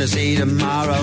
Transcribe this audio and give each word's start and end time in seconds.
gonna 0.00 0.08
see 0.08 0.34
tomorrow. 0.34 1.02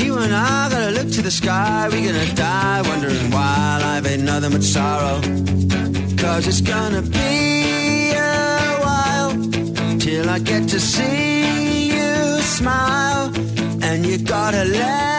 You 0.00 0.18
and 0.18 0.32
I 0.32 0.68
gotta 0.70 0.92
look 0.92 1.10
to 1.14 1.22
the 1.22 1.30
sky, 1.32 1.88
we 1.90 2.04
gonna 2.06 2.32
die 2.34 2.80
wondering 2.82 3.28
why 3.32 3.78
life 3.82 4.06
ain't 4.06 4.22
nothing 4.22 4.52
but 4.52 4.62
sorrow. 4.62 5.20
Cause 6.16 6.46
it's 6.46 6.60
gonna 6.60 7.02
be 7.02 8.12
a 8.12 8.78
while 8.84 9.32
till 9.98 10.30
I 10.30 10.38
get 10.38 10.68
to 10.68 10.78
see 10.78 11.88
you 11.88 12.40
smile, 12.42 13.32
and 13.82 14.06
you 14.06 14.18
gotta 14.18 14.64
let 14.64 15.13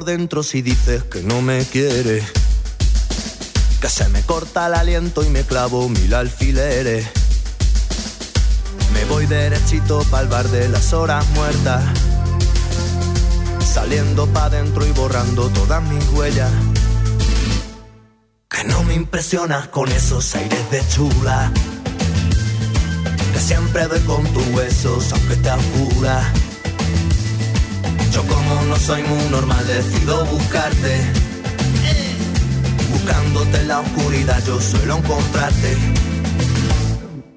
por 0.00 0.06
dentro 0.06 0.42
si 0.42 0.62
dices 0.62 1.04
que 1.04 1.22
no 1.22 1.42
me 1.42 1.62
quieres. 1.62 2.24
Que 3.82 3.88
se 3.90 4.08
me 4.08 4.22
corta 4.22 4.66
el 4.66 4.74
aliento 4.74 5.22
y 5.22 5.28
me 5.28 5.42
clavo 5.42 5.90
mil 5.90 6.14
alfileres. 6.14 7.06
Me 8.94 9.04
voy 9.10 9.26
derechito 9.26 10.02
pa'l 10.10 10.26
bar 10.26 10.48
de 10.48 10.70
las 10.70 10.94
horas 10.94 11.26
muertas. 11.34 11.84
Saliendo 13.62 14.26
pa' 14.28 14.48
dentro 14.48 14.86
y 14.86 14.92
borrando 14.92 15.50
todas 15.50 15.82
mis 15.82 16.08
huellas. 16.14 16.50
Que 18.48 18.64
no 18.64 18.82
me 18.84 18.94
impresionas 18.94 19.68
con 19.68 19.92
esos 19.92 20.34
aires 20.34 20.70
de 20.70 20.82
chula. 20.88 21.52
Que 23.34 23.38
siempre 23.38 23.86
doy 23.86 24.00
con 24.00 24.24
tus 24.32 24.46
huesos 24.54 25.12
aunque 25.12 25.36
te 25.36 25.50
oscura. 25.50 26.32
Yo 28.12 28.24
como 28.26 28.62
no 28.64 28.76
soy 28.76 29.02
muy 29.02 29.30
normal 29.30 29.66
decido 29.66 30.24
buscarte. 30.26 31.00
Buscándote 32.92 33.58
en 33.58 33.68
la 33.68 33.80
oscuridad 33.80 34.42
yo 34.46 34.60
suelo 34.60 34.98
encontrarte. 34.98 35.76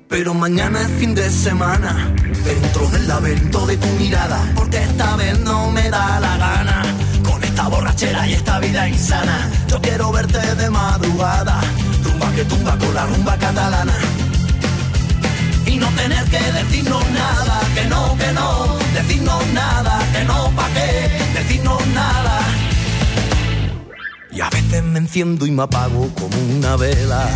Pero 0.10 0.34
mañana 0.34 0.80
es 0.82 0.90
fin 1.00 1.16
de 1.16 1.28
semana 1.28 2.14
Dentro 2.46 2.88
del 2.90 3.08
laberinto 3.08 3.66
de 3.66 3.78
tu 3.78 3.88
mirada 3.98 4.40
Porque 4.56 4.78
esta 4.78 5.16
vez 5.16 5.40
no 5.40 5.72
me 5.72 5.90
da 5.90 6.20
la 6.20 6.38
gana. 6.38 6.84
Con 7.24 7.44
esta 7.44 7.68
borrachera 7.68 8.28
y 8.28 8.34
esta 8.34 8.60
vida 8.60 8.88
insana 8.88 9.50
Yo 9.68 9.82
quiero 9.82 10.12
verte 10.12 10.56
de 10.56 10.70
madrugada. 10.70 11.62
Rumba 12.04 12.32
que 12.36 12.46
tumba 12.46 12.78
con 12.78 12.94
la 12.94 13.06
rumba 13.08 13.38
catalana. 13.38 13.94
Y 15.66 15.78
no 15.78 15.88
tener 15.88 16.24
que 16.26 16.40
decirnos 16.52 17.10
nada, 17.12 17.62
que 17.74 17.86
no, 17.86 18.18
que 18.18 18.32
no, 18.34 18.78
decirnos 18.94 19.48
nada, 19.54 20.00
enciendo 25.14 25.46
y 25.46 25.52
me 25.52 25.62
apago 25.62 26.10
como 26.16 26.36
una 26.58 26.76
vela. 26.76 27.30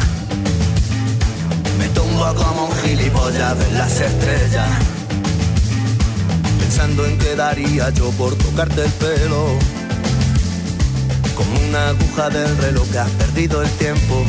Me 1.77 1.87
tumbo 1.89 2.25
como 2.33 2.65
un 2.65 2.75
gilipollas 2.77 3.59
de 3.59 3.71
las 3.71 4.01
estrellas. 4.01 4.67
Pensando 6.59 7.05
en 7.05 7.19
qué 7.19 7.35
daría 7.35 7.91
yo 7.91 8.09
por 8.13 8.33
tocarte 8.33 8.83
el 8.83 8.91
pelo. 8.93 9.45
Como 11.35 11.51
una 11.69 11.89
aguja 11.89 12.31
del 12.31 12.57
reloj 12.57 12.87
que 12.89 12.97
has 12.97 13.11
perdido 13.11 13.61
el 13.61 13.69
tiempo. 13.69 14.25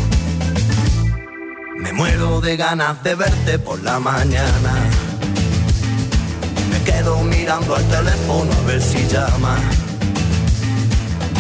Me 1.79 1.95
muero 1.95 2.43
de 2.43 2.55
ganas 2.55 3.03
de 3.03 3.15
verte 3.15 3.59
por 3.59 3.83
la 3.83 3.99
mañana. 3.99 4.75
Me 6.71 6.83
quedo 6.83 7.23
mirando 7.23 7.77
al 7.77 7.85
teléfono 7.89 8.53
a 8.53 8.67
ver 8.67 8.83
si 8.83 9.07
llama. 9.09 9.57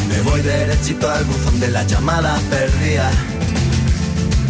Me 0.08 0.20
voy 0.22 0.40
derechito 0.40 1.10
al 1.10 1.24
buzón 1.24 1.60
de 1.60 1.68
las 1.68 1.86
llamadas 1.86 2.40
perdidas. 2.44 3.14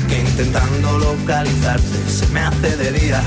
Que 0.08 0.20
intentando 0.20 0.98
localizarte 0.98 2.10
se 2.10 2.26
me 2.28 2.40
hace 2.40 2.76
de 2.76 2.92
día. 2.92 3.22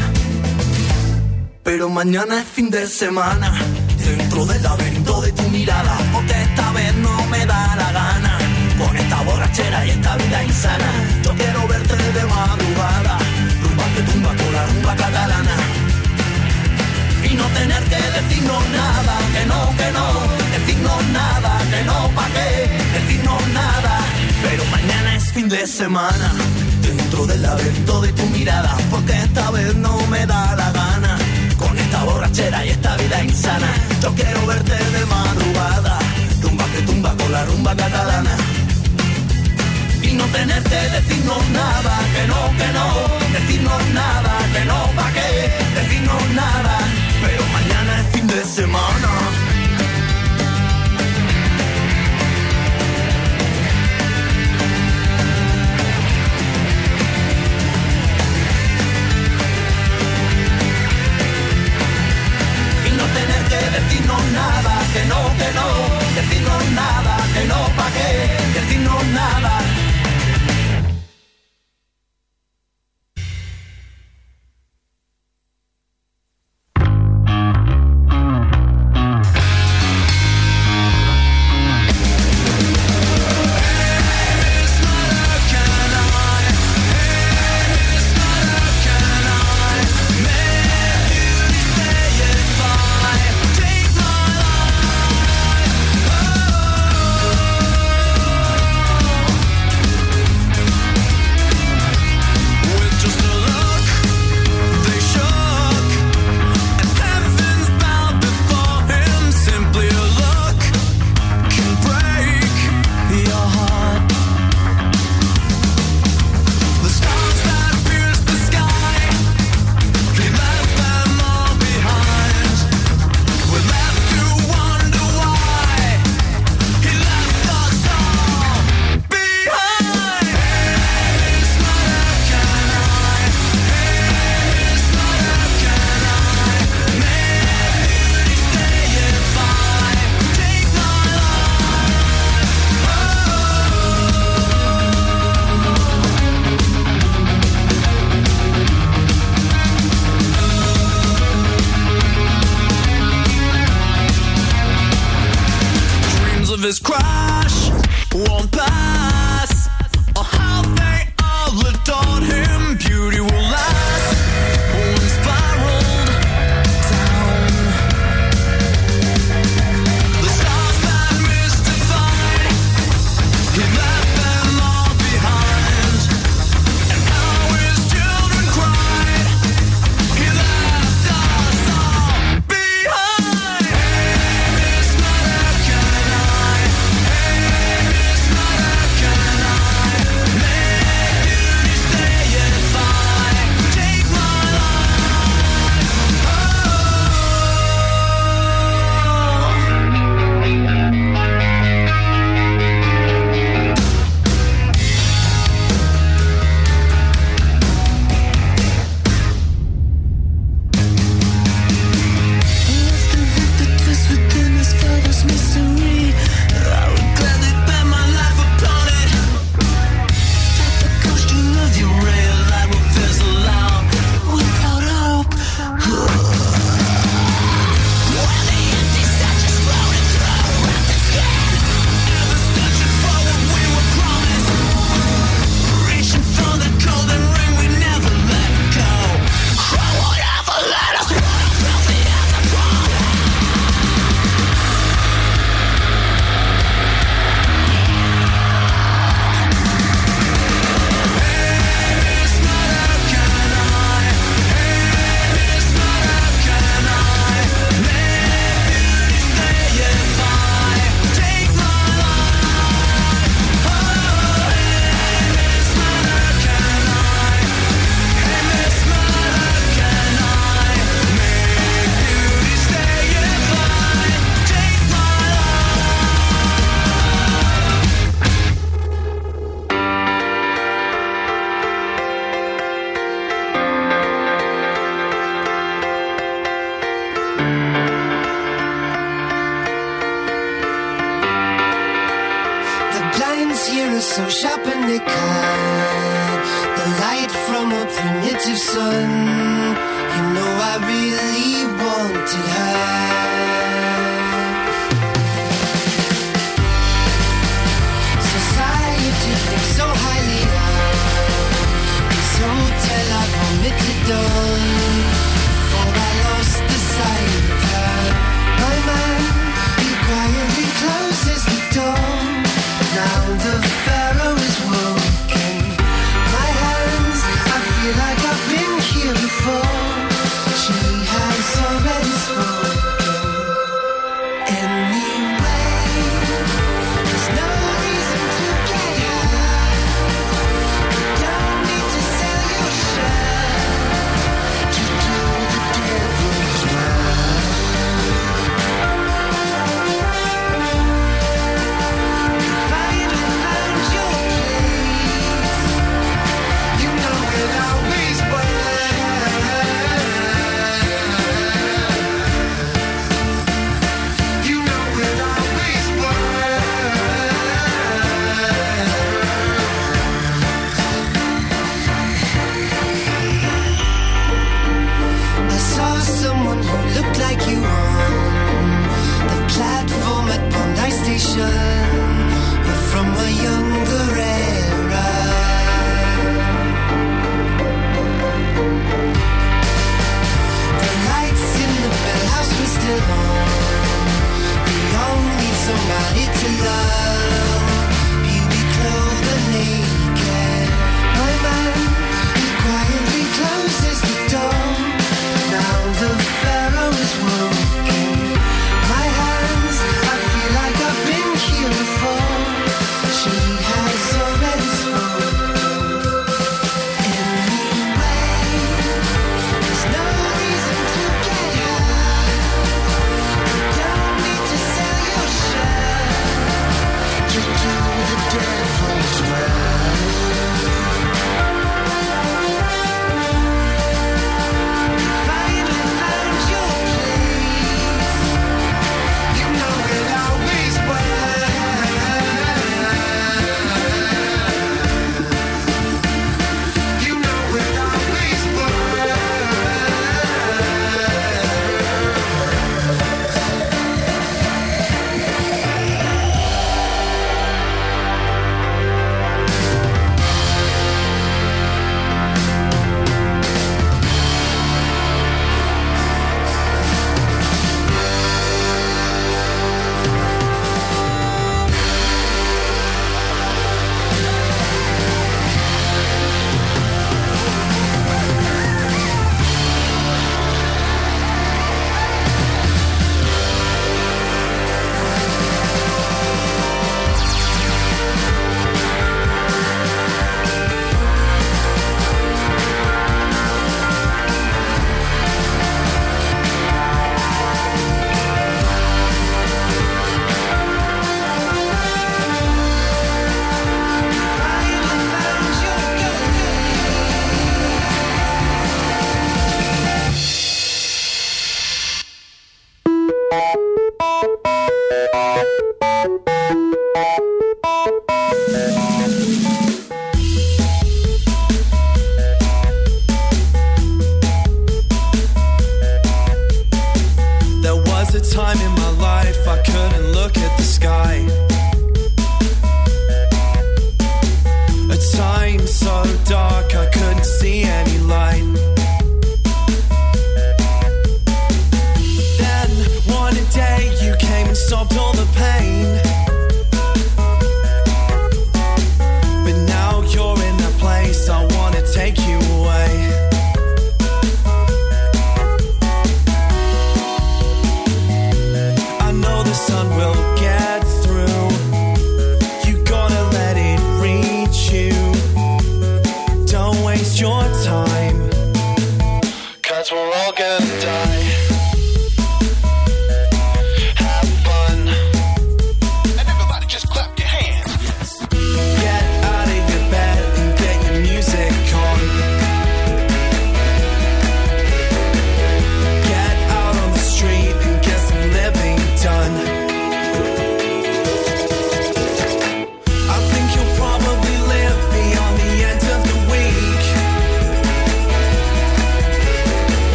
Pero 1.63 1.89
mañana 1.89 2.39
es 2.41 2.47
fin 2.47 2.69
de 2.69 2.87
semana. 2.87 3.53
Dentro 3.97 4.45
del 4.45 4.63
laberinto 4.63 5.21
de 5.21 5.31
tu 5.33 5.43
mirada. 5.49 5.97
Porque 6.13 6.41
esta 6.41 6.71
vez 6.71 6.95
no 6.95 7.25
me 7.27 7.45
da 7.45 7.75
la 7.75 7.91
gana. 7.91 8.37
Con 8.79 8.95
esta 8.95 9.21
borrachera 9.23 9.85
y 9.85 9.89
esta 9.91 10.15
vida 10.17 10.43
insana. 10.43 10.91
Yo 11.23 11.33
quiero 11.35 11.67
verte 11.67 11.95
de 11.95 12.23
madrugada. 12.25 13.17
Rumba 13.63 13.83
que 13.93 14.01
tumba 14.11 14.29
con 14.29 14.53
la 14.53 14.65
rumba 14.65 14.95
catalana. 14.95 15.70
Y 17.23 17.33
no 17.35 17.45
tener 17.59 17.83
que 17.83 18.01
decirnos 18.19 18.63
nada. 18.69 19.15
Que 19.33 19.45
no, 19.45 19.61
que 19.77 19.91
no. 19.97 20.07
Decirnos 20.57 21.03
nada. 21.19 21.51
Que 21.71 21.83
no, 21.83 22.09
pa' 22.15 22.27
qué. 22.35 22.49
Decirnos 22.97 23.47
nada. 23.53 23.99
Pero 24.43 24.63
mañana 24.65 25.15
es 25.15 25.31
fin 25.31 25.47
de 25.49 25.65
semana. 25.67 26.33
Dentro 26.81 27.25
del 27.25 27.41
laberinto 27.41 28.01
de 28.01 28.11
tu 28.13 28.25
mirada. 28.27 28.75
Porque 28.89 29.13
esta 29.13 29.51
vez 29.51 29.75
no 29.75 29.95
me 30.07 30.25
da 30.25 30.55
la 30.55 30.71
gana. 30.71 31.17
Con 31.57 31.77
esta 31.77 32.03
borrachera 32.03 32.65
y 32.65 32.69
esta 32.69 32.95
vida 32.97 33.23
insana. 33.23 33.71
Yo 34.01 34.13
quiero 34.15 34.45
verte 34.45 34.73
de 34.73 35.05
madrugada. 35.05 35.99
Rumba 36.41 36.65
que 36.73 36.81
tumba 36.81 37.15
con 37.17 37.31
la 37.31 37.45
rumba 37.45 37.75
catalana 37.75 38.35
y 40.03 40.13
no 40.13 40.25
tener 40.25 40.61
que 40.63 40.75
decirnos 40.75 41.49
nada, 41.49 41.99
que 42.13 42.27
no, 42.27 42.41
que 42.57 42.73
no, 42.73 42.87
decirnos 43.33 43.81
nada, 43.93 44.33
que 44.53 44.65
no, 44.65 44.79
pa' 44.95 45.11
qué, 45.13 45.51
decirnos 45.79 46.23
nada, 46.33 46.79
Y 48.43 48.43
no 62.89 63.05
tener 63.13 63.43
que 63.47 63.79
decirnos 63.79 64.23
nada, 64.31 64.73
que 64.91 65.05
no, 65.05 65.21
que 65.37 65.51
no, 65.53 65.67
decirnos 66.15 66.71
nada, 66.71 67.17
que 67.35 67.45
no, 67.45 67.59
pa' 67.77 67.91
qué, 67.91 68.59
decirnos 68.59 69.05
nada. 69.13 69.60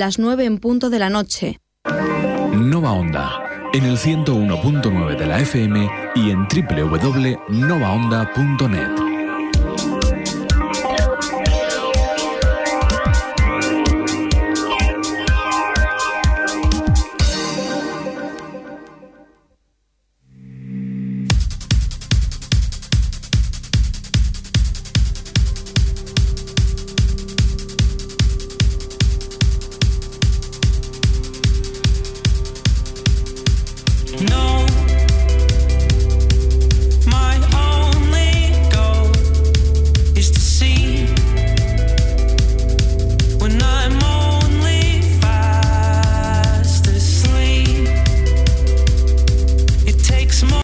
las 0.00 0.18
9 0.18 0.44
en 0.46 0.58
punto 0.58 0.88
de 0.88 0.98
la 0.98 1.10
noche. 1.10 1.60
Nova 2.54 2.92
Onda, 2.92 3.42
en 3.74 3.84
el 3.84 3.98
101.9 3.98 5.18
de 5.18 5.26
la 5.26 5.40
FM 5.40 5.90
y 6.14 6.30
en 6.30 6.46
www.novaonda.net. 6.48 9.09